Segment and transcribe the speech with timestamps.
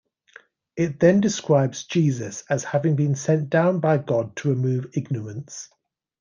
[0.75, 5.69] It then describes Jesus as having been sent down by God to remove ignorance.